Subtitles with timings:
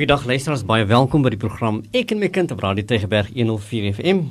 [0.00, 3.98] Goeiedag luisteraars, baie welkom by die program Ek en my kind op Radio Tegeberg 104
[3.98, 4.22] FM.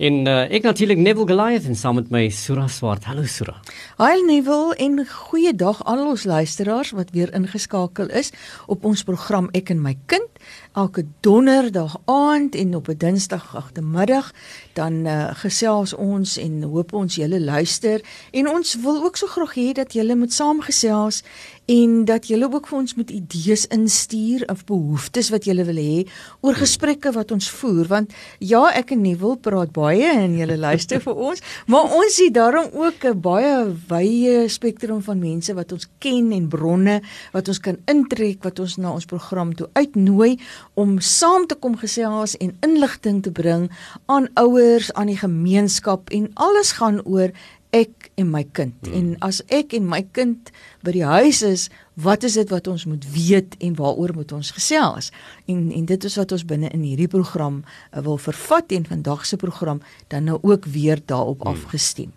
[0.00, 3.04] En uh, ek natuurlik Neville Goliath en saam met my Sura Swart.
[3.04, 3.58] Hallo Sura.
[3.98, 8.32] Hail Neville en goeiedag al ons luisteraars wat weer ingeskakel is
[8.64, 10.40] op ons program Ek en my kind
[10.72, 14.32] elke donderdag aand en op 'n dinsdag agtermiddag
[14.72, 19.54] dan uh, gesels ons en hoop ons julle luister en ons wil ook so graag
[19.54, 21.22] hê dat julle moet saamgesels
[21.70, 26.06] en dat julle ook vir ons met idees instuur of behoeftes wat julle wil hê
[26.42, 27.86] oor gesprekke wat ons voer.
[27.90, 32.34] Want ja ek en Nuwel praat baie en julle luister vir ons maar ons het
[32.34, 33.54] daarom ook 'n baie
[33.88, 37.00] wye spektrum van mense wat ons ken en bronne
[37.32, 40.38] wat ons kan intrek wat ons na ons program toe uitnooi
[40.74, 43.70] om saam te kom gesels en inligting te bring
[44.06, 47.30] aan ouers, aan die gemeenskap en alles gaan oor
[47.76, 48.76] ek en my kind.
[48.84, 48.94] Hmm.
[48.94, 50.50] En as ek en my kind
[50.86, 51.68] by die huis is,
[52.00, 55.10] wat is dit wat ons moet weet en waaroor moet ons gesels?
[55.50, 59.26] En en dit is wat ons binne in hierdie program uh, wil vervat en vandag
[59.26, 61.54] se program dan nou ook weer daarop hmm.
[61.54, 62.12] afgestem.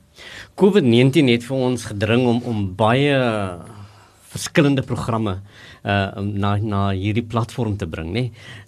[0.61, 3.15] COVID-19 het vir ons gedring om om baie
[4.33, 5.37] verskillende programme
[5.83, 8.23] uh na na hierdie platform te bring nê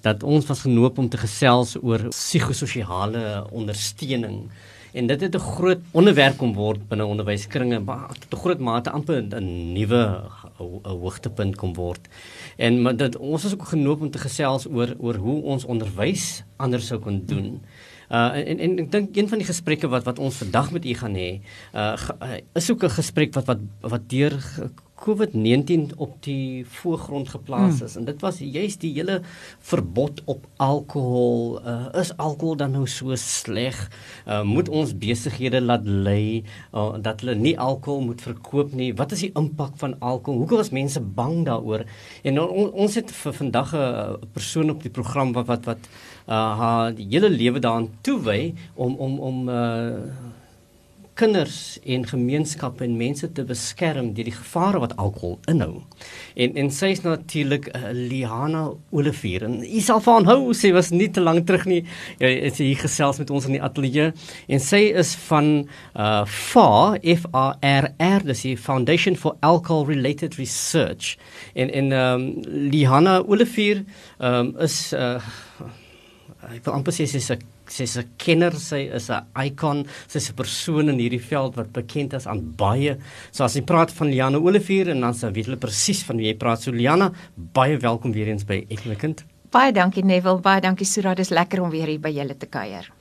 [0.05, 4.49] dat ons was genoop om te gesels oor psigososiale ondersteuning
[4.95, 8.89] en dit het 'n groot onderwerp kom word binne onderwyskringe maar tot 'n groot mate
[8.89, 10.21] amper 'n nuwe
[10.83, 12.07] hoogtepunt kom word.
[12.57, 16.43] En maar dit ons is ook genoop om te gesels oor oor hoe ons onderwys
[16.57, 17.61] anders sou kon doen.
[18.09, 20.93] Uh en en ek dink een van die gesprekke wat wat ons vandag met u
[20.93, 21.41] gaan hê,
[21.73, 24.33] uh, uh is ook 'n gesprek wat wat wat deur
[24.95, 27.93] COVID-19 op die voorgrond geplaas is.
[27.93, 27.99] Mm.
[27.99, 29.19] en dit was juist die hele
[29.59, 31.59] verbod op alkohol.
[31.59, 33.77] Uh, is alkohol dan nou so sleg?
[34.27, 36.43] Uh, moet ons besighede laat lê
[36.73, 38.93] uh, dat hulle nie alkohol moet verkoop nie?
[38.95, 40.39] Wat is die impak van alkohol?
[40.45, 41.83] Hoekom is mense bang daaroor?
[42.23, 45.89] En on, ons het vir vandag 'n persoon op die program wat wat wat
[46.27, 49.93] uh, haar hele lewe daaraan toewy om om om uh,
[51.16, 55.81] kinders en gemeenskappe en mense te beskerm teen die gevare wat alkohol inhou.
[56.36, 60.92] En en sy is natuurlik uh, Liana Olivier en sy sal van hou sy was
[60.92, 61.81] nie te lank terug nie.
[62.20, 64.11] Sy is hier gesels met ons in die ateljee
[64.48, 65.53] en sy is van
[65.95, 71.15] uh FAR F A R R dis die Foundation for Alcohol Related Research.
[71.55, 73.86] En en ehm um, Liana Olivier
[74.20, 75.20] ehm um, is uh
[76.54, 80.30] ek wil amper sê sy is 'n sy's 'n kenner, sy is 'n icon, sy's
[80.30, 82.98] 'n persoon in hierdie veld wat bekend is aan baie.
[83.32, 86.28] So as jy praat van Liana Olivier en dan sou weet hulle presies van wie
[86.28, 86.61] jy praat.
[86.61, 89.26] So Liana, baie welkom weer eens by Ekmekind.
[89.52, 92.92] Baie dankie Neville, baie dankie Sura, dis lekker om weer hier by julle te kuier.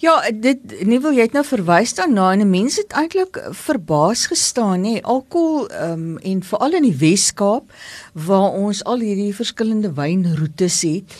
[0.00, 4.86] Ja, dit nie wil jy het nou verwys daarna en mense het eintlik verbaas gestaan
[4.86, 7.68] nê, alkohol ehm um, en veral in die Wes-Kaap
[8.16, 11.16] waar ons al hierdie verskillende wynroetes het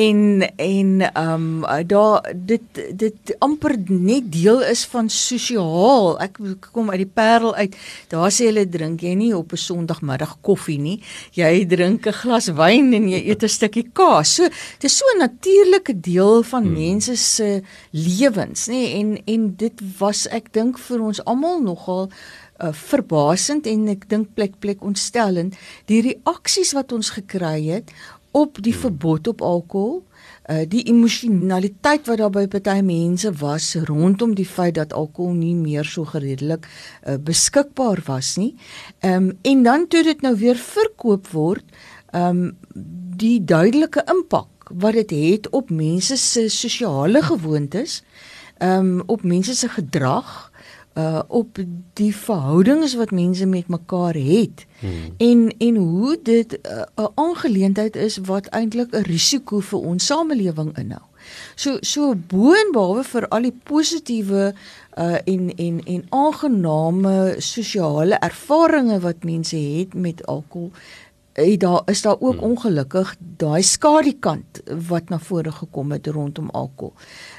[0.00, 6.14] en en ehm um, daar dit dit amper net deel is van sosiaal.
[6.24, 6.40] Ek
[6.72, 7.76] kom uit die Parel uit.
[8.08, 11.02] Daar sê hulle drink jy nie op 'n Sondagmiddag koffie nie.
[11.36, 14.34] Jy drink 'n glas wyn en jy eet 'n stukkie kaas.
[14.34, 16.72] So dit is so 'n natuurlike deel van hmm.
[16.72, 17.62] mense se
[18.18, 18.82] lewens, nê?
[19.00, 24.34] En en dit was ek dink vir ons almal nogal uh, verbasend en ek dink
[24.34, 25.56] plek plek ontstellend
[25.90, 27.94] die reaksies wat ons gekry het
[28.34, 30.02] op die verbod op alkohol
[30.50, 35.54] uh die emosionaliteit wat daar by party mense was rondom die feit dat alkohol nie
[35.56, 38.52] meer so gereedelik uh, beskikbaar was nie.
[39.00, 41.64] Ehm um, en dan toe dit nou weer verkoop word,
[42.12, 42.56] ehm um,
[43.16, 48.02] die duidelike impak wat dit het, op mense se sosiale gewoontes,
[48.58, 50.52] ehm um, op mense se gedrag,
[50.94, 51.58] uh op
[51.92, 55.14] die verhoudings wat mense met mekaar het hmm.
[55.16, 60.78] en en hoe dit 'n uh, aangeleentheid is wat eintlik 'n risiko vir ons samelewing
[60.78, 61.02] inhou.
[61.54, 64.54] So so boonbehalwe vir al die positiewe
[64.98, 70.70] uh en en en aangename sosiale ervarings wat mense het met alkohol
[71.34, 72.50] Hey, daar is daar ook hmm.
[72.50, 76.94] ongelukkig daai skadukant wat na vore gekom het rondom alkohol.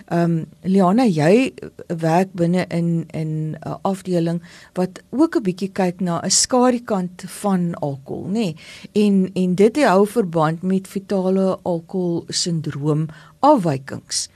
[0.05, 1.53] Ehm um, Liana, jy
[1.87, 4.41] werk binne in in 'n uh, afdeling
[4.73, 8.31] wat ook 'n bietjie kyk na 'n skadukant van alkohol, nê?
[8.31, 8.55] Nee?
[8.91, 13.07] En en dit hou verband met fetale alkohol sindroom
[13.39, 14.29] afwykings.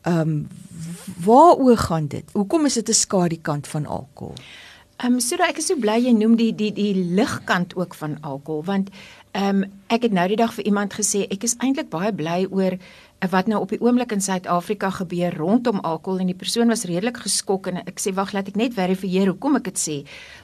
[0.00, 0.48] Ehm um,
[1.24, 2.24] waaroor gaan dit?
[2.32, 4.34] Hoekom is dit 'n skadukant van alkohol?
[5.02, 8.18] Ehm um, so ek is so bly jy noem die die die ligkant ook van
[8.22, 8.90] alkohol want
[9.34, 12.44] Ehm um, ek het nou die dag vir iemand gesê ek is eintlik baie bly
[12.54, 12.76] oor
[13.32, 17.18] wat nou op die oomblik in Suid-Afrika gebeur rondom alkohol en die persoon was redelik
[17.24, 19.96] geskok en ek sê wag laat ek net verifieer hoekom ek dit sê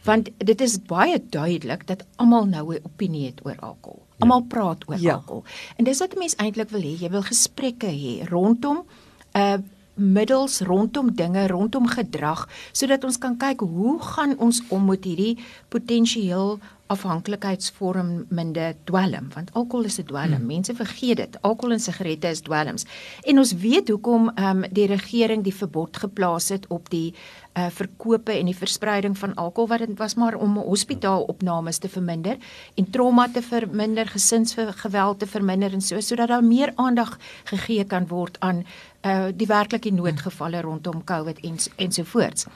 [0.08, 4.02] want dit is baie duidelik dat almal nou 'n opinie het oor alkohol.
[4.02, 4.18] Ja.
[4.26, 5.14] Almal praat oor ja.
[5.14, 5.44] alkohol.
[5.76, 9.58] En dis wat mense eintlik wil hê, jy wil gesprekke hê rondom 'n uh,
[10.00, 15.36] middels rondom dinge rondom gedrag sodat ons kan kyk hoe gaan ons om met hierdie
[15.68, 16.58] potensieel
[16.90, 20.34] afhanklikheidsvormende dwelm want alkohol is 'n dwelm.
[20.34, 20.46] Hmm.
[20.46, 21.42] Mense vergeet dit.
[21.42, 22.84] Alkohol en sigarette is dwelms.
[23.22, 27.14] En ons weet hoekom ehm um, die regering die verbod geplaas het op die
[27.58, 32.36] uh verkope en die verspreiding van alkohol wat dit was maar om hospitaalopnames te verminder
[32.74, 38.06] en trauma te verminder, gesinsgeweld te verminder en so sodat daar meer aandag gegee kan
[38.06, 38.64] word aan
[39.02, 42.46] uh die werklike noodgevalle rondom COVID en ensovoorts.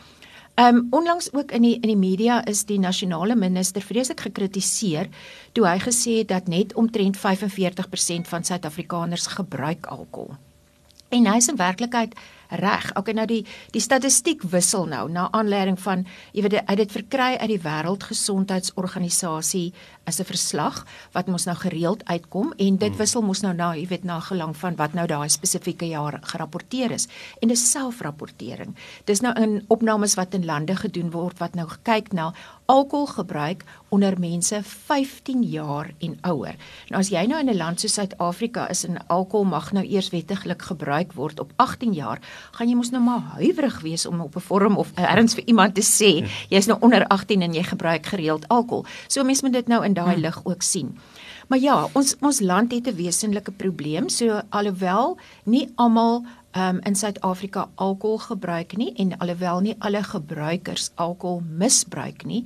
[0.55, 5.09] Ehm um, onlangs ook in die in die media is die nasionale minister vreeslik gekritiseer
[5.53, 10.37] toe hy gesê het dat net omtrent 45% van Suid-Afrikaners gebruik alkohol.
[11.09, 12.15] En hy is in werklikheid
[12.61, 12.93] reg.
[12.97, 17.37] Okay, nou die die statistiek wissel nou na aanleiding van jy weet uit dit verkry
[17.41, 19.73] uit die wêreldgesondheidsorganisasie
[20.07, 22.99] is 'n verslag wat mos nou gereeld uitkom en dit hmm.
[22.99, 26.91] wissel mos nou na jy weet na gelang van wat nou daai spesifieke jaar gerapporteer
[26.91, 27.09] is
[27.41, 28.75] en dis selfrapportering.
[29.05, 32.35] Dis nou in opnames wat in lande gedoen word wat nou kyk na
[32.67, 36.57] alkoholgebruik onder mense 15 jaar en ouer.
[36.89, 40.11] Nou as jy nou in 'n land soos Suid-Afrika is en alkohol mag nou eers
[40.11, 42.21] wettiglik gebruik word op 18 jaar,
[42.53, 45.75] gaan jy mos nou maar huiwerig wees om op 'n forum of erns vir iemand
[45.75, 48.85] te sê jy's nou onder 18 en jy gebruik gereeld alkohol.
[49.09, 50.99] So mense moet dit nou in daai lig ook sien.
[51.49, 54.09] Maar ja, ons ons land het 'n wesenlike probleem.
[54.09, 60.91] So alhoewel nie almal um, in Suid-Afrika alkohol gebruik nie en alhoewel nie alle gebruikers
[60.95, 62.45] alkohol misbruik nie,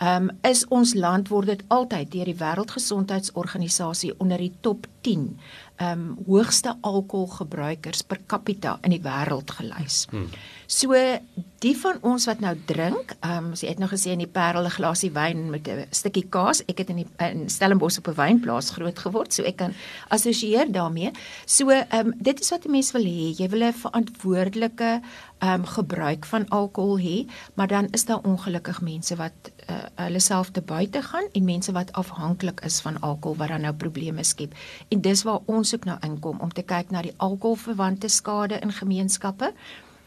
[0.00, 5.36] um, is ons land word dit altyd deur die Wêreldgesondheidsorganisasie onder die top 10
[5.82, 10.06] um hoogste alkoholgebruikers per capita in die wêreld gelys.
[10.10, 10.30] Hmm.
[10.66, 10.96] So
[11.62, 14.66] die van ons wat nou drink, um as jy het nou gesê in die Parel
[14.66, 18.16] 'n glasie wyn met 'n stukkie kaas, ek het in die in Stellenbosch op 'n
[18.16, 19.74] wynplaas groot geword, so ek kan
[20.08, 21.12] assosieer daarmee.
[21.46, 23.36] So um dit is wat 'n mens wil hê.
[23.36, 25.00] Jy wil 'n verantwoordelike
[25.42, 30.50] um gebruik van alkohol hê, maar dan is daar ongelukkig mense wat uh, hulle self
[30.50, 34.54] te buite gaan en mense wat afhanklik is van alkohol wat dan nou probleme skep.
[34.88, 38.72] En dis waar ons ook nou inkom om te kyk na die alkoholverwante skade in
[38.72, 39.52] gemeenskappe.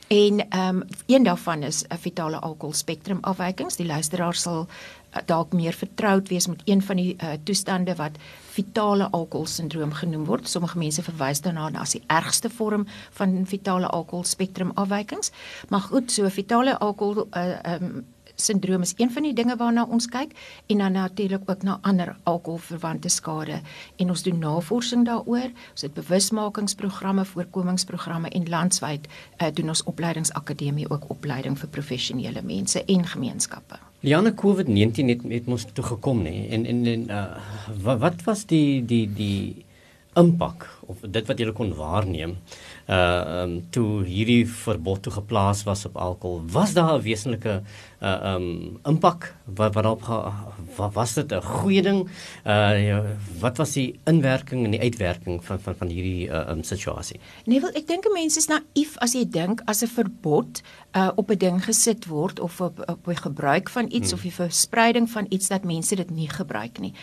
[0.10, 3.76] En ehm um, een daarvan is 'n vitale alkohol spektrum afwykings.
[3.76, 8.18] Die luisteraar sal uh, dalk meer vertroud wees met een van die uh, toestande wat
[8.50, 10.50] vitale alkohol sindroom genoem word.
[10.50, 15.32] Sommige mense verwys daarna as die ergste vorm van vitale alkohol spektrum afwykings.
[15.70, 18.06] Maar goed, so vitale alkohol uh, ehm um,
[18.42, 20.34] sindroom is een van die dinge waarna ons kyk
[20.68, 23.62] en dan natuurlik ook na ander alkoholverwante skade.
[23.98, 30.90] En ons doen navorsing daaroor ons het bewusmakingsprogramme voorkomingsprogramme en landwyd uh, doen ons opleidingsakademie
[30.90, 33.80] ook opleiding vir professionele mense en gemeenskappe.
[34.00, 36.48] Liane COVID-19 het het ons toe gekom nê?
[36.50, 37.26] En en, en uh,
[37.84, 39.66] wat, wat was die die die
[40.18, 42.38] impak of dit wat jy kon waarneem
[42.90, 47.62] uh um toe hierdie verbod toe geplaas was op alkohol was daar 'n wesenlike
[48.02, 50.02] uh um impak wat wat op
[50.76, 52.10] wat was dit 'n goeie ding?
[52.46, 53.04] Uh ja,
[53.40, 57.20] wat was die inwerking en die uitwerking van van van hierdie uh um, situasie?
[57.46, 60.62] Nee wel ek dink mense is naïef as jy dink as 'n verbod
[60.96, 64.18] uh op 'n ding gesit word of op op die gebruik van iets hmm.
[64.18, 66.94] of die verspreiding van iets dat mense dit nie gebruik nie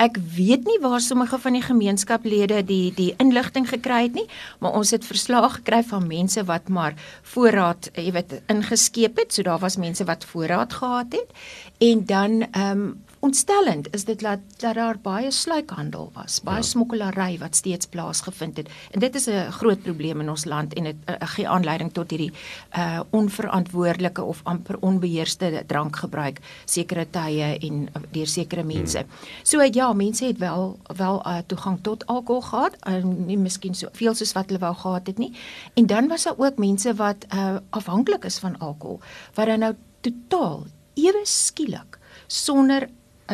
[0.00, 4.24] Ek weet nie waar sommige van die gemeenskaplede die die inligting gekry het nie,
[4.58, 6.96] maar ons het verslae gekry van mense wat maar
[7.34, 9.34] voorraad, jy weet, ingeskeep het.
[9.36, 11.36] So daar was mense wat voorraad gehad het.
[11.78, 16.66] En dan ehm um, ontstellend is dit dat, dat daar baie sluikhandel was, baie ja.
[16.66, 18.68] smokkelary wat steeds plaasgevind het.
[18.90, 22.10] En dit is 'n groot probleem in ons land en dit uh, gee aanleiding tot
[22.10, 22.32] hierdie
[22.76, 28.98] uh onverantwoordelike of amper onbeheerste drankgebruik sekere tye en uh, deur sekere mense.
[28.98, 29.28] Hmm.
[29.42, 33.88] So ja, mense het wel wel uh, toegang tot alkohol gehad, uh, nie miskien so
[33.92, 35.32] veel soos wat hulle wou gehad het nie.
[35.74, 39.00] En dan was daar ook mense wat uh afhanklik is van alkohol,
[39.34, 42.88] wat dan nou totaal ewe skielik sonder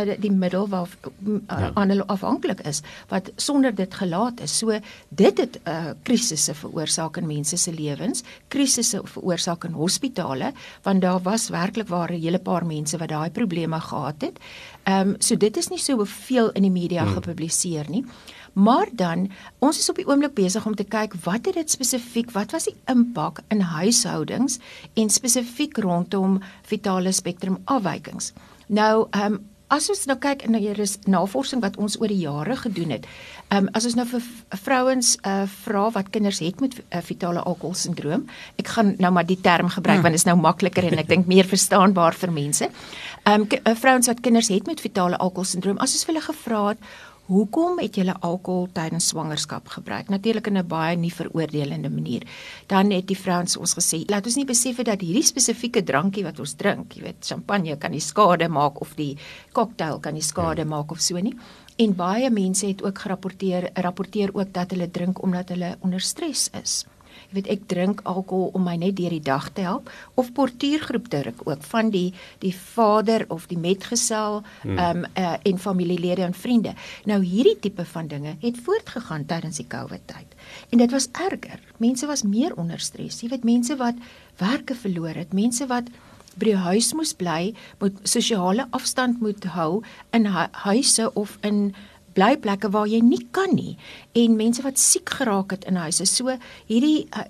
[0.05, 0.89] die middel waar
[1.27, 1.71] uh, ja.
[1.75, 4.59] aan hulle afhanklik is wat sonder dit gelaat is.
[4.59, 11.01] So dit het uh, krisisse veroorsaak in mense se lewens, krisisse veroorsaak in hospitale want
[11.01, 14.39] daar was werklik waar 'n hele paar mense wat daai probleme gehad het.
[14.83, 17.15] Ehm um, so dit is nie so veel in die media hmm.
[17.15, 18.05] gepubliseer nie.
[18.57, 22.31] Maar dan ons is op die oomblik besig om te kyk wat het dit spesifiek
[22.33, 24.59] wat was die impak in huishoudings
[24.95, 28.33] en spesifiek rondom vitale spektrum afwykings.
[28.67, 32.13] Nou ehm um, as ons nou kyk en nou hier is navorsing wat ons oor
[32.13, 33.09] die jare gedoen het.
[33.49, 34.23] Ehm um, as ons nou vir
[34.63, 38.27] vrouens uh vra wat kinders het met uh, fetale alkoholsindroom,
[38.63, 40.07] ek gaan nou maar die term gebruik hmm.
[40.07, 42.71] want dit is nou makliker en ek dink meer verstaanbaar vir mense.
[43.25, 46.79] Ehm um, vrouens wat kinders het met fetale alkoholsindroom, as ons hulle gevra het
[47.27, 50.13] Hoekom het julle alkohol tydens swangerskap gebruik?
[50.15, 52.23] Natuurlik in 'n baie nie veroordelende manier.
[52.67, 56.39] Dan het die vrouens ons gesê, laat ons nie besef dat hierdie spesifieke drankie wat
[56.39, 59.19] ons drink, jy weet, champagne kan nie skade maak of die
[59.53, 60.69] cocktail kan nie skade ja.
[60.69, 61.35] maak of so nie.
[61.77, 66.51] En baie mense het ook gerapporteer, rapporteer ook dat hulle drink omdat hulle onder stres
[66.63, 66.87] is
[67.29, 71.11] jy weet ek drink alkohol om my net deur die dag te help of portuïergroep
[71.13, 72.13] drink ook van die
[72.45, 74.79] die vader of die metgesel hmm.
[74.79, 76.75] um, uh, en familielede en vriende.
[77.05, 80.37] Nou hierdie tipe van dinge het voortgegaan tydens die COVID tyd.
[80.71, 81.61] En dit was erger.
[81.77, 83.21] Mense was meer onder stres.
[83.21, 83.95] Jy weet mense wat
[84.39, 85.91] werke verloor het, mense wat
[86.37, 89.83] by die huis moes bly, moet sosiale afstand moet hou
[90.17, 91.71] in hu huise of in
[92.17, 93.77] blyplekke waar jy nie kan nie
[94.17, 96.07] en mense wat siek geraak het in huise.
[96.09, 96.33] So
[96.67, 97.27] hierdie uh,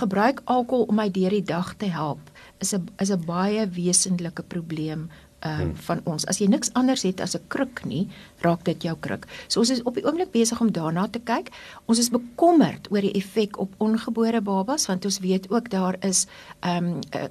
[0.00, 4.42] gebruik alkohol om my deur die dag te help is 'n is 'n baie wesentlike
[4.42, 5.10] probleem
[5.44, 5.76] uh hmm.
[5.76, 6.24] van ons.
[6.26, 8.08] As jy niks anders het as 'n kruk nie,
[8.40, 9.26] raak dit jou kruk.
[9.48, 11.50] So ons is op die oomblik besig om daarna te kyk.
[11.84, 16.26] Ons is bekommerd oor die effek op ongebore babas want ons weet ook daar is
[16.60, 17.28] um uh,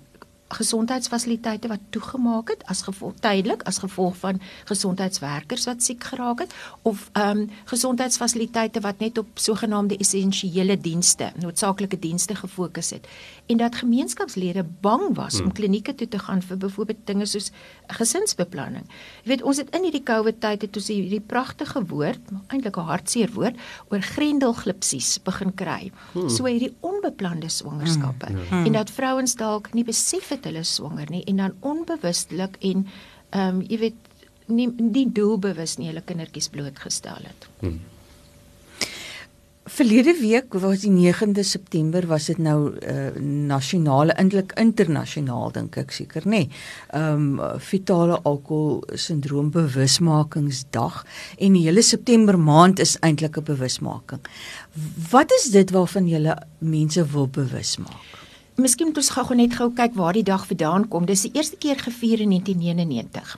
[0.53, 6.53] gesondheidsfasiliteite wat toegemaak het as gevolg tydelik as gevolg van gesondheidswerkers wat siek geraak het
[6.81, 13.07] of ehm um, gesondheidsfasiliteite wat net op sogenaamde essensiële dienste, noodsaaklike dienste gefokus het
[13.45, 15.45] en dat gemeenskapslede bang was hmm.
[15.45, 17.51] om klinieke toe te gaan vir byvoorbeeld dinge soos
[17.87, 18.85] gesinsbeplanning.
[19.23, 22.87] Jy weet ons het in hierdie COVID tyd het ons hierdie pragtige woord, eintlik 'n
[22.87, 25.91] hartseer woord oor grendelglipsies begin kry.
[26.13, 26.29] Hmm.
[26.29, 28.47] So hierdie onbeplande swangerskappe hmm.
[28.49, 28.65] hmm.
[28.65, 32.87] en dat vrouens dalk nie besef het hulle swanger nie en dan onbewustelik en
[33.33, 34.11] ehm um, jy weet
[34.47, 37.49] nie die doelbewus nie hulle kindertjies blootgestel het.
[37.63, 37.81] Hmm.
[39.63, 43.13] Verlede week was die 9de September was dit nou uh,
[43.47, 46.41] nasionale eintlik internasionaal dink ek seker nê.
[46.91, 50.99] Ehm um, fetale alkohol sindroom bewusmakingsdag
[51.39, 54.27] en die hele September maand is eintlik 'n bewusmaking.
[55.11, 58.22] Wat is dit waarvan jy mense wil bewus maak?
[58.53, 61.07] Miskien moet ons gou-gou net gou kyk waar die dag vandaan kom.
[61.09, 63.31] Dis die eerste keer gevier in 1999.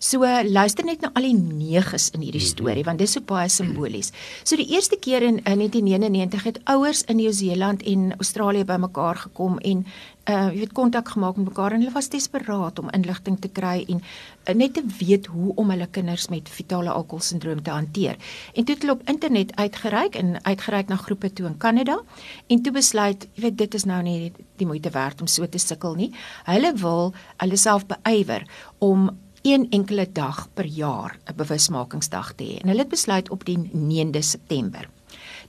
[0.00, 2.52] So luister net na al die neges in hierdie mhm.
[2.54, 4.14] storie want dis so baie simbolies.
[4.48, 9.58] So die eerste keer in, in 1999 het ouers in Nieu-Seeland en Australië bymekaar gekom
[9.60, 9.84] en
[10.30, 13.82] uh jy weet kontak gemaak met mekaar en hulle was desperaat om inligting te kry
[13.88, 18.16] en uh, net te weet hoe om hulle kinders met fetale alkoholsindroom te hanteer.
[18.54, 21.98] En toe het hulle op internet uitgereik en uitgereik na groepe toe in Kanada
[22.46, 25.58] en toe besluit, jy weet dit is nou nie die moeite werd om so te
[25.58, 26.12] sukkel nie.
[26.46, 28.46] Hulle wil hulle self beywer
[28.78, 29.10] om
[29.42, 32.60] een enkele dag per jaar 'n bewusmakingsdag te hê.
[32.62, 34.88] En hulle het besluit op die 9de September.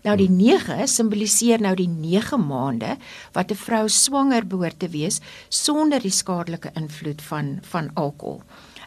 [0.04, 2.98] Nou die 9 simboliseer nou die 9 maande
[3.32, 8.42] wat 'n vrou swanger behoort te wees sonder die skadelike invloed van van alkohol.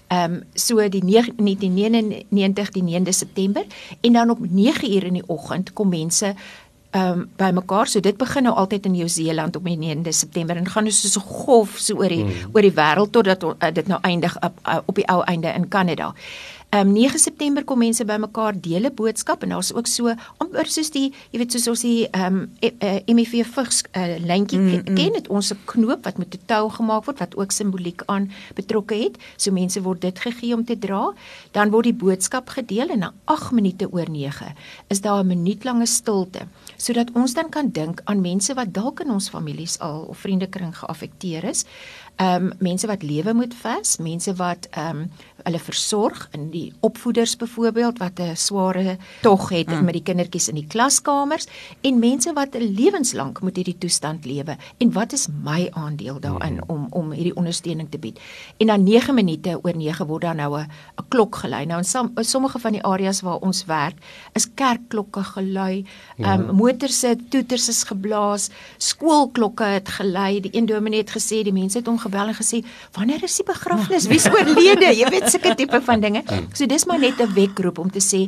[0.08, 3.64] Ehm um, so die 1999 die 9de September
[4.00, 6.34] en dan op 9 uur in die oggend kom mense
[6.90, 7.86] ehm um, bymekaar.
[7.86, 11.20] So dit begin nou altyd in Nieu-Seeland op die 9de September en gaan dus so
[11.20, 12.50] 'n golf so oor die hmm.
[12.52, 15.68] oor die wêreld totdat uh, dit nou eindig op, uh, op die ou einde in
[15.68, 16.14] Kanada.
[16.76, 20.66] Ehm um, 9 September kom mense bymekaar deel 'n boodskap en daar's ook so amper
[20.66, 24.82] soos die jy weet soos ons die ehm um, MEV e, vigs uh, lyntjie mm,
[24.84, 24.94] mm.
[24.98, 28.30] ken dit ons 'n knoop wat met 'n tou gemaak word wat ook simboliek aan
[28.54, 29.16] betrokke het.
[29.36, 31.14] So mense word dit gegee om te dra.
[31.52, 34.54] Dan word die boodskap gedeel en na 8 minute oor 9
[34.88, 39.10] is daar 'n minuutlange stilte sodat ons dan kan dink aan mense wat dalk in
[39.10, 41.64] ons families al of vriendekring geaffekteer is
[42.16, 45.10] ehm um, mense wat lewe moet vas, mense wat ehm um,
[45.46, 49.84] hulle versorg in die opvoeders byvoorbeeld wat 'n sware tog het mm.
[49.84, 51.46] met die kindertjies in die klaskamers
[51.80, 56.66] en mense wat lewenslank moet hierdie toestand lewe en wat is my aandeel daarin mm.
[56.66, 58.18] om om hierdie ondersteuning te bied.
[58.58, 60.68] En dan 9 minute oor 9 word dan nou 'n
[61.08, 61.66] klok gelei.
[61.66, 63.96] Nou in, som, sommige van die areas waar ons werk
[64.32, 65.84] is kerkklokke gelui,
[66.18, 66.52] ehm um, ja.
[66.52, 70.40] motors se toeters is geblaas, skoolklokke het gelei.
[70.40, 73.46] Die een dominee het gesê die mense het hom gebel en gesê wanneer is die
[73.46, 74.06] begrafnis?
[74.06, 74.92] Wie is oorlede?
[74.96, 76.24] Jy weet sulke tipe van dinge.
[76.52, 78.26] So dis maar net 'n wekroep om te sê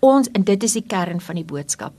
[0.00, 1.92] ons en dit is die kern van die boodskap.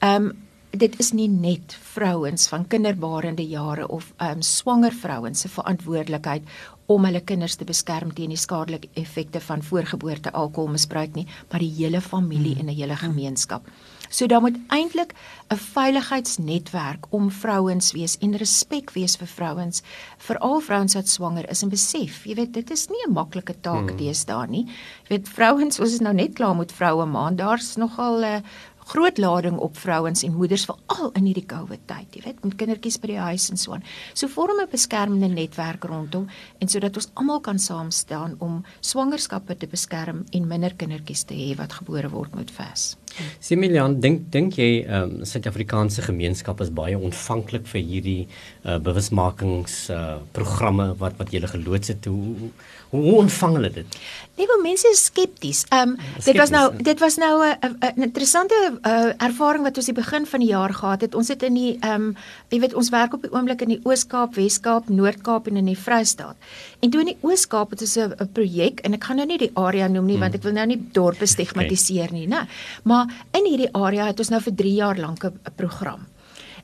[0.00, 0.32] Ehm um,
[0.70, 6.42] dit is nie net vrouens van kinderbarende jare of ehm um, swanger vrouens se verantwoordelikheid
[6.90, 11.72] om hulle kinders te beskerm teen die skadelike effekte van voorgeboorte alkoholmisbruik nie, maar die
[11.76, 12.60] hele familie mm.
[12.60, 13.70] en 'n hele gemeenskap.
[14.10, 15.14] So daar moet eintlik
[15.48, 19.82] 'n veiligheidsnetwerk om vrouens wees en respek wees vir vrouens,
[20.18, 23.88] veral vrouens wat swanger is en besef, jy weet, dit is nie 'n maklike taak
[23.88, 23.96] hmm.
[23.96, 24.64] deesdae nie.
[25.06, 28.34] Jy weet, vrouens, ons is nou net klaar met vroue maand, daar's nogal 'n uh,
[28.34, 28.42] eh,
[28.90, 32.98] groot lading op vrouens en moeders veral in hierdie COVID tyd, jy weet, met kindertjies
[33.02, 33.84] by die huis en so aan.
[34.14, 36.26] So vorm 'n beskermende netwerk rondom
[36.58, 41.34] en sodat ons almal kan saam staan om swangerskappe te beskerm en minder kindertjies te
[41.34, 42.96] hê wat gebore word met VAS.
[43.40, 48.28] Similian, dink dink jy ehm um, Suid-Afrikaanse gemeenskap is baie ontvanklik vir hierdie
[48.64, 52.50] uh, bewusmakings uh, programme wat wat jy geloods het hoe
[52.90, 53.98] hoe ontvang hulle dit?
[54.36, 55.64] Nee, wel mense is skepties.
[55.68, 59.94] Ehm um, dit was nou dit was nou 'n interessante uh, ervaring wat ons die
[59.94, 61.14] begin van die jaar gehad het.
[61.14, 62.16] Ons het in die ehm um,
[62.48, 65.78] jy weet ons werk op die oomblik in die Oos-Kaap, Wes-Kaap, Noord-Kaap en in die
[65.78, 66.36] Vrystaat.
[66.80, 69.50] En toe in die Oos-Kaap het ons 'n projek en ek gaan nou nie die
[69.54, 72.18] area noem nie want ek wil nou nie dorpe stigmatiseer okay.
[72.18, 72.48] nie, né?
[72.82, 76.06] Maar in hierdie area het ons nou vir 3 jaar lank 'n program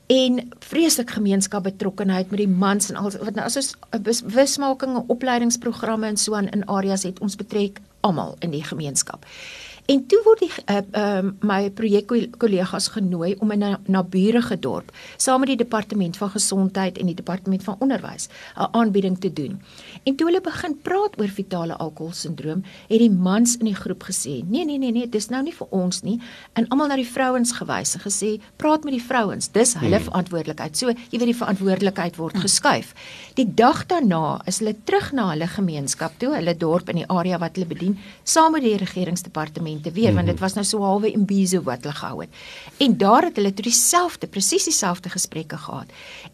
[0.07, 6.07] en vreeslik gemeenskap betrokkenheid met die mans en al wat nou as ons bewusmaking opleidingsprogramme
[6.07, 9.25] en so aan in areas het ons betrek almal in die gemeenskap.
[9.87, 15.39] En toe word die uh, uh, my projekkollegas genooi om in 'n naburige dorp saam
[15.39, 19.61] met die departement van gesondheid en die departement van onderwys 'n aanbieding te doen.
[20.03, 24.43] En toe hulle begin praat oor fetale alkoholsindroom, het die mans in die groep gesê:
[24.47, 26.19] "Nee, nee, nee, nee, dis nou nie vir ons nie."
[26.53, 30.05] En almal na die vrouens gewys en gesê: "Praat met die vrouens, dis hulle hmm.
[30.05, 32.93] verantwoordelikheid." So, jy weet die verantwoordelikheid word geskuif.
[33.33, 37.37] Die dag daarna is hulle terug na hulle gemeenskap toe, hulle dorp in die area
[37.37, 40.25] wat hulle bedien, saam met die regeringsdepartement departemente weer mm -hmm.
[40.25, 40.43] want dit mhm.
[40.43, 42.29] was nou so halwe imbizo wat hulle gehou het.
[42.77, 45.85] En daar het hulle toe dieselfde presies dieselfde gesprekke gehad.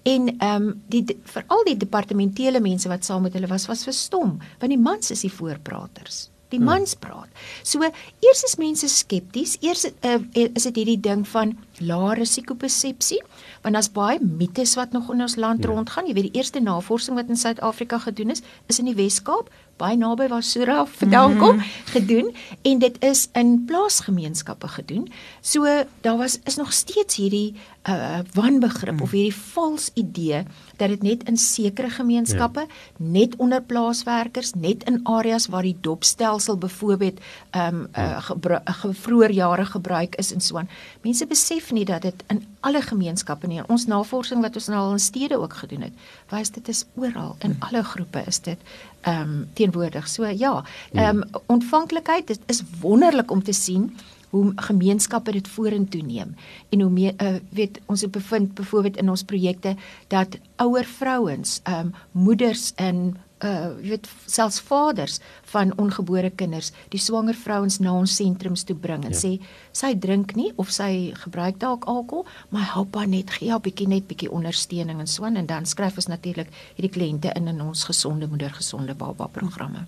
[0.04, 4.38] En ehm um, die veral die departementele mense wat saam met hulle was was verstom
[4.60, 6.70] want die mans is die voorpraters die hmm.
[6.70, 7.30] mans praat.
[7.66, 13.22] So eers is mense skepties, eers uh, is dit hierdie ding van lae risikopesepsie,
[13.66, 15.72] want daar's baie mites wat nog in ons land ja.
[15.72, 16.08] rondgaan.
[16.10, 19.98] Jy weet die eerste navorsing wat in Suid-Afrika gedoen is, is in die Wes-Kaap baie
[19.98, 21.86] naby waar Sura vandaan kom mm -hmm.
[21.86, 25.12] gedoen en dit is in plaasgemeenskappe gedoen.
[25.42, 25.66] So
[26.02, 27.56] daar was is nog steeds hierdie
[27.90, 29.02] uh wanbegrip mm.
[29.02, 30.44] of hierdie vals idee
[30.80, 32.68] dat dit net in sekere gemeenskappe, ja.
[32.98, 37.20] net onder plaaswerkers, net in areas waar die dopstelsel byvoorbeeld
[37.52, 40.70] um uh, uh vroeër jare gebruik is en so aan.
[41.02, 43.62] Mense besef nie dat dit in alle gemeenskappe nie.
[43.68, 45.94] Ons navorsing wat ons nou al in stede ook gedoen het,
[46.32, 47.68] wys dit is oral in mm.
[47.68, 48.60] alle groepe is dit
[49.02, 50.08] ehm um, teenwoordig.
[50.08, 53.92] So ja, ehm um, ontvanklikheid dit is wonderlik om te sien
[54.34, 56.34] hoe gemeenskappe dit vorentoe neem
[56.74, 59.76] en hoe meer uh, weet ons het bevind byvoorbeeld in ons projekte
[60.14, 65.20] dat ouer vrouens, ehm um, moeders in uh weet selfs vaders
[65.52, 69.20] van ongebore kinders die swanger vrouens na ons sentrums toe bring en ja.
[69.20, 69.32] sê
[69.76, 73.90] sy drink nie of sy gebruik dalk alkohol maar help haar net gee haar bietjie
[73.92, 77.84] net bietjie ondersteuning en so en dan skryf ons natuurlik hierdie kliënte in in ons
[77.90, 79.86] gesonde moeder gesonde baba programme.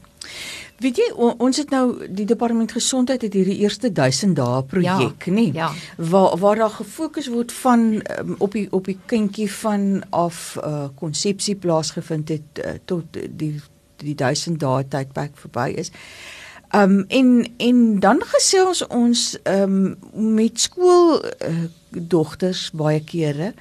[0.83, 5.31] Weet jy ons het nou die departement gesondheid het hierdie eerste 1000 dae projek, ja,
[5.31, 5.45] nê?
[5.55, 5.69] Ja.
[5.97, 7.85] Waar waar daar gefokus word van
[8.19, 13.53] um, op die op die kindjie van af uh konsepsie plaasgevind het uh, tot die
[14.03, 15.91] die 1000 dae tydperk verby is.
[16.73, 23.53] Um en en dan gesels ons um met skool uh, dogters baie kere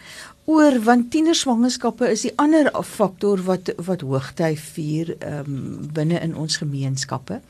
[0.45, 6.35] oor want tienerswangerskappe is die ander faktor wat wat hoogtyd vier ehm um, binne in
[6.37, 7.41] ons gemeenskappe.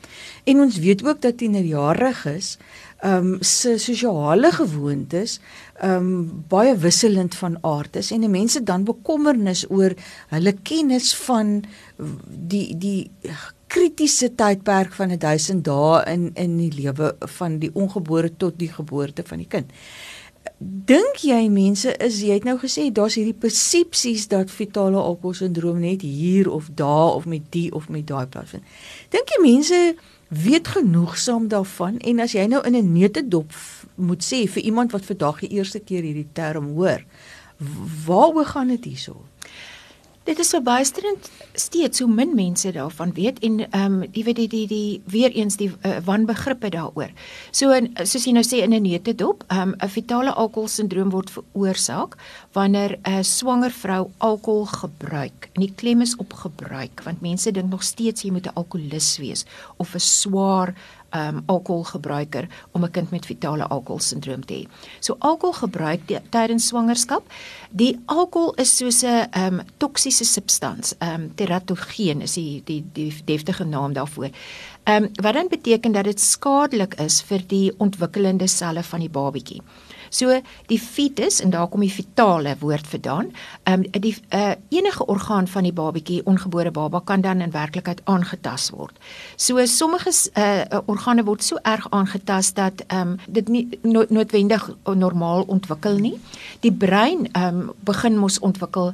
[0.47, 2.55] En ons weet ook dat tienerjariges
[3.03, 5.39] ehm um, se sosiale gewoontes
[5.81, 9.91] ehm um, baie wisselend van aard is en mense dan bekommernis oor
[10.31, 11.63] hulle kennis van
[12.47, 13.11] die die
[13.75, 19.23] kritiese tydperk van 1000 dae in in die lewe van die ongebore tot die geboorte
[19.27, 19.73] van die kind
[20.59, 26.05] dink jy mense is jy het nou gesê daar's hierdie persepsies dat fetale alkoholsindroom net
[26.05, 28.63] hier of daar of met die of met daai plaas vind.
[29.11, 29.79] Dink jy mense
[30.29, 33.51] weet genoegsaam daarvan en as jy nou in 'n neutedop
[33.95, 37.03] moet sê vir iemand wat vandag die eerste keer hierdie term hoor,
[38.05, 39.25] waaroor gaan dit hierso?
[40.25, 44.47] Dit is verbuisterend steeds hoe min mense daarvan weet en ehm um, jy weet die
[44.49, 47.11] die die weer eens die uh, wanbegrippe daaroor.
[47.51, 51.29] So in, soos jy nou sê in 'n neutedop, ehm um, 'n fetale alkoholsindroom word
[51.29, 52.17] veroorsaak
[52.57, 55.49] wanneer 'n swanger vrou alkohol gebruik.
[55.53, 59.17] En die klem is op gebruik want mense dink nog steeds jy moet 'n alkolikus
[59.17, 59.45] wees
[59.77, 60.73] of 'n swaar
[61.15, 64.67] um alkoholgebruiker om 'n kind met fetale alkoholsindroom te hê.
[64.99, 67.23] So alkoholgebruik tydens swangerskap,
[67.69, 70.93] die alkohol is soos 'n um toksiese substans.
[70.99, 74.29] Um teratogeen is die die die deftige naam daarvoor.
[74.83, 79.61] Um wat dan beteken dat dit skadelik is vir die ontwikkelende selle van die babatjie.
[80.15, 83.31] So die fetus en daar kom die fetale woord vandaan.
[83.63, 88.01] Ehm um, die uh, enige orgaan van die babatjie, ongebore baba kan dan in werklikheid
[88.03, 88.95] aangetast word.
[89.35, 94.69] So sommige uh, organe word so erg aangetast dat ehm um, dit nie no noodwendig
[94.83, 96.19] normaal ontwikkel nie.
[96.59, 98.93] Die brein ehm um, begin mos ontwikkel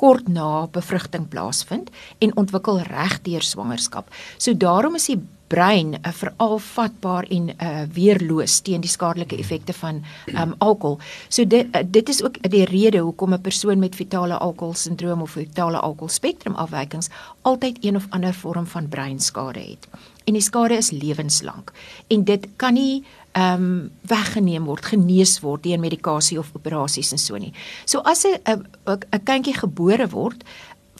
[0.00, 4.08] kort na bevrugting plaasvind en ontwikkel reg deur swangerskap.
[4.36, 5.20] So daarom is die
[5.50, 10.02] brein uh, veral vatbaar en uh, weerloos teen die skadelike effekte van
[10.34, 10.98] um, alkohol.
[11.28, 15.30] So dit uh, dit is ook die rede hoekom 'n persoon met fetale alkoholsindroom of
[15.30, 17.10] fetale alkoholspektrum afwykings
[17.42, 19.88] altyd een of ander vorm van breinskade het.
[20.24, 21.72] En die skade is lewenslank
[22.08, 27.18] en dit kan nie ehm um, weggeneem word, genees word deur medikasie of operasies en
[27.18, 27.52] so nie.
[27.84, 30.44] So as 'n 'n kindjie gebore word,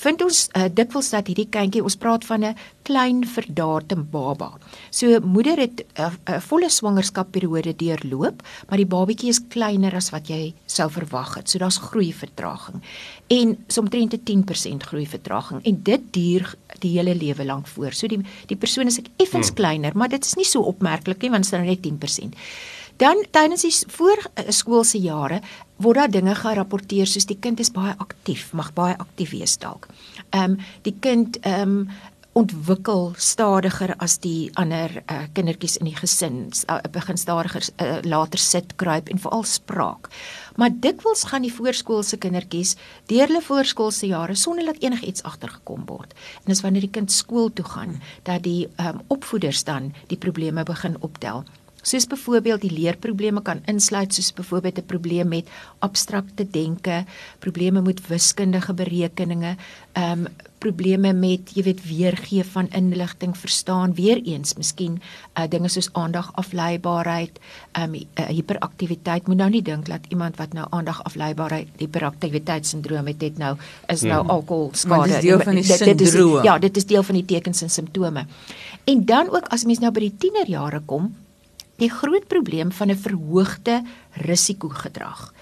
[0.00, 2.56] vind ons uh, dikwels dat hierdie kindjie, ons praat van 'n
[2.88, 4.52] klein verdaarte baba.
[4.90, 10.10] So moeder het 'n uh, uh, volle swangerskapperiode deurloop, maar die babatjie is kleiner as
[10.10, 11.50] wat jy sou verwag het.
[11.50, 12.80] So daar's groeivertraging.
[13.28, 17.92] En somtrent 'n 10% groeivertraging en dit duur die hele lewe lank voor.
[17.92, 19.56] So die die persoon is effens hmm.
[19.56, 22.34] kleiner, maar dit is nie so opmerklik nie want dit is net 10%.
[23.00, 25.40] Dan tydens die voorskoolse eh, jare
[25.80, 29.88] word daar dinge gerapporteer soos die kind is baie aktief, mag baie aktief wees dalk.
[30.30, 31.90] Ehm um, die kind ehm um,
[32.38, 36.36] ontwikkel stadiger as die ander uh, kindertjies in die gesin.
[36.70, 40.06] Uh, begin stadiger uh, later sit, kruip en veral spraak.
[40.60, 42.76] Maar dikwels gaan die voorskoolse kindertjies
[43.10, 46.14] deur hulle voorskoolse jare sonder dat enigiets agtergekom word.
[46.44, 50.62] En dis wanneer die kind skool toe gaan dat die um, opvoeders dan die probleme
[50.68, 51.42] begin optel.
[51.82, 57.04] Soos byvoorbeeld die leerprobleme kan insluit soos byvoorbeeld 'n probleem met abstrakte denke,
[57.38, 59.56] probleme met wiskundige berekeninge,
[59.92, 60.26] ehm um,
[60.58, 67.40] probleme met jy weet weergee van inligting verstaan, weer eens miskien uh, dinge soos aandagafleibaarheid,
[67.72, 69.26] ehm um, uh, hiperaktiwiteit.
[69.26, 74.20] Moet nou nie dink dat iemand wat nou aandagafleibaarheid, hiperaktiwiteitssindroom het, het nou is nou
[74.20, 74.30] hmm.
[74.30, 75.08] alkohol skade.
[75.08, 76.44] Dit is deel van die sindroom.
[76.44, 78.26] Ja, dit is deel van die tekens en simptome.
[78.84, 81.14] En dan ook as mens nou by die tienerjare kom,
[81.80, 85.32] die groot probleem van 'n verhoogde risikogedrag.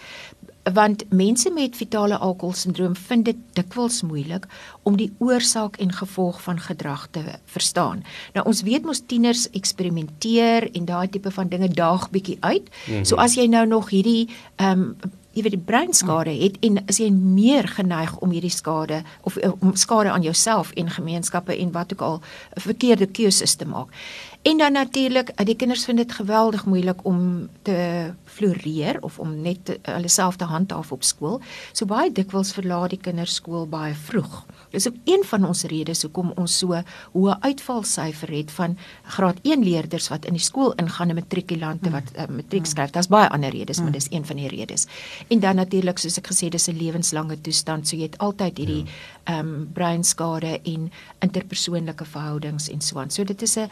[0.72, 4.46] Want mense met fetale alkoholsindroom vind dit dikwels moeilik
[4.83, 8.05] om die oorsaak en gevolg van gedrag te verstaan.
[8.33, 12.68] Nou ons weet mos tieners eksperimenteer en daai tipe van dinge daag bietjie uit.
[12.68, 13.05] Mm -hmm.
[13.05, 14.96] So as jy nou nog hierdie ehm um,
[15.38, 19.77] jy weet die breinskade het en as jy meer geneig om hierdie skade of om
[19.79, 22.20] skade aan jouself en gemeenskappe en wat ook al
[22.66, 23.94] verkeerde keuses te maak.
[24.42, 29.79] En dan natuurlik, die kinders vind dit geweldig moeilik om te floreer of om net
[29.83, 31.40] hulle self te handhaaf op skool.
[31.72, 34.44] So baie dikwels verlaat die kinders skool baie vroeg.
[34.70, 36.81] Dis ook een van ons redes hoekom ons so
[37.14, 38.76] hoë uitvalsyfer het van
[39.16, 42.90] graad 1 leerders wat in die skool ingaan en matrikulante wat uh, matriek skryf.
[42.90, 43.98] Daar's baie ander redes, maar mm.
[43.98, 44.87] dis een van die redes.
[45.28, 48.85] En dan natuurlik soos ek gesê dis 'n lewenslange toestand, so jy het altyd hierdie
[48.85, 48.92] ja.
[49.24, 53.11] ehm um, breinskade en interpersoonlike verhoudings en so aan.
[53.11, 53.70] So dit is 'n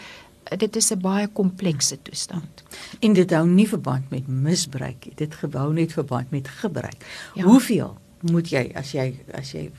[0.56, 2.62] dit is 'n baie komplekse toestand.
[3.00, 5.14] En dit hou nie verband met misbruik nie.
[5.14, 7.04] Dit gebou net verband met gebruik.
[7.34, 7.42] Ja.
[7.42, 9.70] Hoeveel moet jy as jy as jy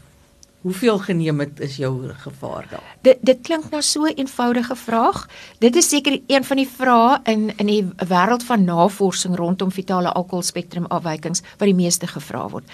[0.62, 2.96] hoeveel geneem het is jou gevaar daar?
[3.02, 5.28] Dit dit klink na so 'n eenvoudige vraag.
[5.60, 10.12] Dit is seker een van die vrae in in die wêreld van navorsing rondom fetale
[10.12, 12.70] alkoholspektrum afwykings wat die meeste gevra word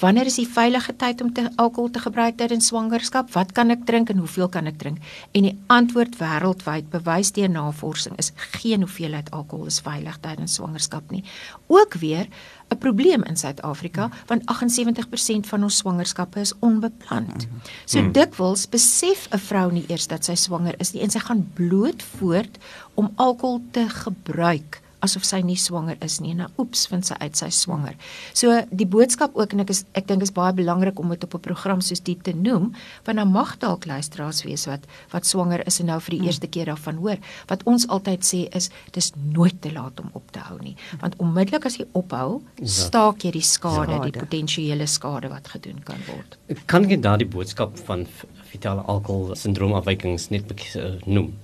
[0.00, 3.30] wanneer is die veilige tyd om te alkohol te gebruik tydens swangerskap?
[3.34, 5.00] Wat kan ek drink en hoeveel kan ek drink?
[5.32, 11.10] En die antwoord wêreldwyd bewys deur navorsing is geen hoeveelheid alkohol is veilig tydens swangerskap
[11.10, 11.24] nie.
[11.72, 12.28] Ook weer
[12.70, 17.46] 'n probleem in Suid-Afrika want 78% van ons swangerskappe is onbepland.
[17.84, 18.12] So hmm.
[18.12, 22.02] dikwels besef 'n vrou nie eers dat sy swanger is nie en sy gaan bloot
[22.02, 22.58] voort
[22.94, 26.34] om alkohol te gebruik asof sy nie swanger is nie.
[26.36, 27.96] Nou oeps, vind sy uit sy swanger.
[28.36, 31.34] So die boodskap ook en ek is ek dink is baie belangrik om dit op
[31.34, 32.72] 'n program soos dit te noem,
[33.04, 36.26] want dan mag dalk luisteraars wees wat wat swanger is en nou vir die hmm.
[36.26, 37.18] eerste keer daarvan hoor.
[37.48, 41.16] Wat ons altyd sê is dis nooit te laat om op te hou nie, want
[41.18, 44.10] onmiddellik as jy ophou, staak jy die skade, skade.
[44.10, 46.38] die potensiële skade wat gedoen kan word.
[46.66, 48.06] Kan jy daardie boodskap van
[48.50, 51.34] fetale alkohol sindroom afwykings net uh, noem?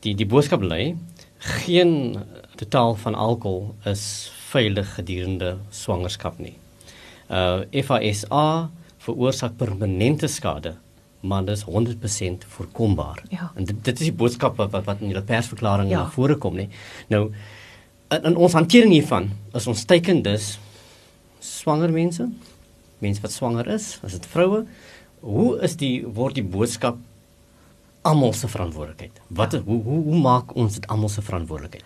[0.00, 0.96] Die die boodskap lê
[1.38, 2.16] geen
[2.56, 6.56] totaal van alkohol is veilig gedurende swangerskap nie.
[7.30, 8.70] Uh FASA
[9.06, 10.74] veroorsaak permanente skade,
[11.20, 13.22] maar dit is 100% voorkombaar.
[13.28, 13.52] Ja.
[13.54, 16.02] En dit, dit is die boodskap wat wat in die persverklaring ja.
[16.02, 16.68] na vore kom, nê.
[17.08, 17.30] Nou
[18.10, 20.56] in, in ons hantering hiervan, as ons teiken dus
[21.42, 22.28] swanger mense,
[22.98, 24.64] mense wat swanger is, as dit vroue,
[25.26, 26.98] hoe is die word die boodskap
[28.06, 29.20] almal se verantwoordelikheid?
[29.28, 31.84] Wat hoe, hoe hoe maak ons dit almal se verantwoordelikheid?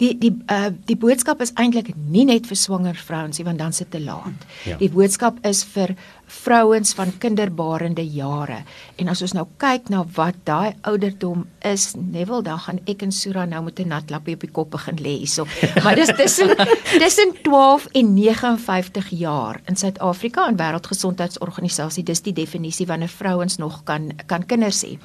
[0.00, 3.72] Die die uh die boodskap is eintlik nie net vir swanger vrouens nie want dan
[3.72, 4.46] sit te laat.
[4.64, 4.76] Ja.
[4.80, 5.96] Die boodskap is vir
[6.32, 8.62] vrouens van kinderbarende jare.
[8.96, 13.12] En as ons nou kyk na wat daai ouderdom is, Neville, dan gaan ek en
[13.12, 15.46] Sura nou met 'n nat lappie op die kop begin lê hierso.
[15.84, 16.56] Maar dis tussen
[16.98, 23.84] tussen 12 en 59 jaar in Suid-Afrika en Wêreldgesondheidsorganisasie, dis die definisie wanneer vrouens nog
[23.84, 24.98] kan kan kinders hê.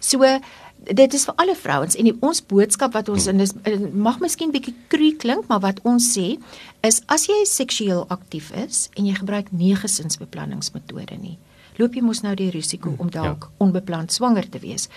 [0.00, 0.24] So
[0.84, 3.54] dit is vir alle vrouens en die, ons boodskap wat ons in is
[3.92, 6.34] mag miskien bietjie cru klink, maar wat ons sê
[6.86, 11.36] is as jy seksueel aktief is en jy gebruik nie gesinsbeplanningsmetode nie,
[11.80, 13.56] loop jy mos nou die risiko om dalk ja.
[13.66, 14.88] onbepland swanger te wees.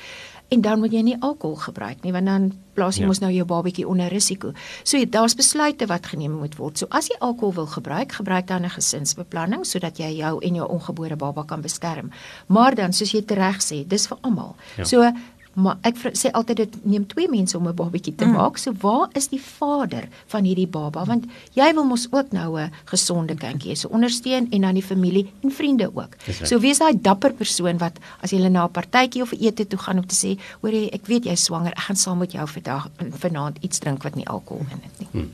[0.54, 3.10] En dan moet jy nie alkohol gebruik nie want dan plaas jy ja.
[3.10, 4.52] mos nou jou babatjie onder risiko.
[4.84, 6.78] So daar's besluite wat geneem moet word.
[6.78, 10.68] So as jy alkohol wil gebruik, gebruik dan 'n gesinsbeplanning sodat jy jou en jou
[10.70, 12.12] ongebore baba kan beskerm.
[12.48, 14.56] Maar dan soos jy reg sê, dis vir almal.
[14.78, 14.84] Ja.
[14.84, 15.12] So
[15.54, 18.32] maar ek sê altyd dit neem twee mense om 'n babatjie te mm.
[18.32, 18.58] maak.
[18.58, 21.06] So waar is die vader van hierdie baba?
[21.06, 23.76] Want jy wil mos ook nou 'n gesonde kindjie hê.
[23.76, 26.18] So ondersteun en dan die familie en vriende ook.
[26.44, 29.98] So wees daai dapper persoon wat as jy na 'n partytjie of ete toe gaan
[29.98, 31.72] om te sê, "Hoor jy, ek weet jy's swanger.
[31.72, 35.08] Ek gaan saam met jou vandag vanaand iets drink wat nie alkohol in het nie."
[35.12, 35.32] Mm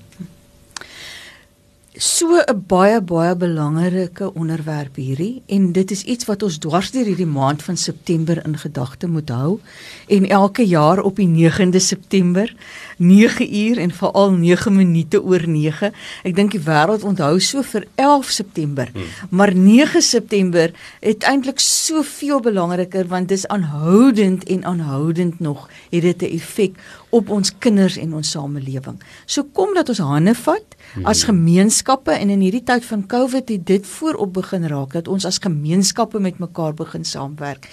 [1.98, 7.06] so 'n baie baie belangrike onderwerp hierdie en dit is iets wat ons dwars deur
[7.06, 9.60] hierdie maand van September in gedagte moet hou
[10.08, 12.56] en elke jaar op die 9de September
[12.98, 15.92] 9 uur en veral 9 minute oor 9
[16.24, 19.04] ek dink die wêreld onthou so vir 11 September hmm.
[19.30, 26.22] maar 9 September het eintlik soveel belangriker want dis aanhoudend en aanhoudend nog het dit
[26.22, 26.78] 'n effek
[27.16, 30.76] op ons kinders en ons samelewing so kom dat ons hande vat
[31.10, 35.26] as gemeenskappe en in hierdie tyd van Covid het dit voorop begin raak dat ons
[35.26, 37.70] as gemeenskappe met mekaar begin saamwerk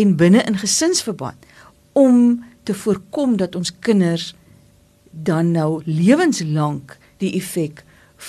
[0.00, 1.48] en binne in gesinsverband
[1.92, 4.34] om te voorkom dat ons kinders
[5.10, 7.84] dan nou lewenslank die effek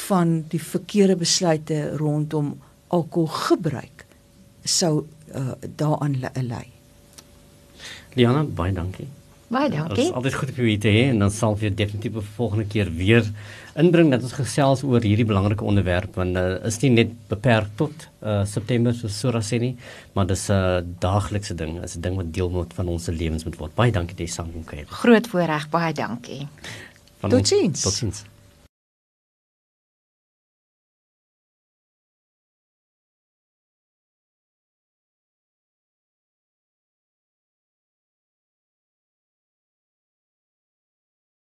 [0.07, 2.55] van die verkeerde besluite rondom
[2.87, 4.05] alkoholgebruik
[4.63, 6.67] sou uh, daaraan lei.
[8.13, 9.07] Liana, baie dankie.
[9.51, 9.95] Baie dankie.
[9.95, 12.65] Dit is altyd goed om u te hê en dan sal vir definitief die volgende
[12.71, 13.25] keer weer
[13.81, 18.07] inbring dat ons gesels oor hierdie belangrike onderwerp want uh, is nie net beperk tot
[18.23, 19.73] uh, September so Sura sê nie,
[20.15, 23.43] maar dis 'n uh, daaglikse ding, is 'n ding wat deel moet van ons lewens
[23.43, 23.75] moet word.
[23.75, 24.87] Baie dankie saam kon kuier.
[24.87, 26.47] Groot voorreg, baie dankie.
[27.19, 27.81] Totsiens.
[27.81, 28.23] Totsiens.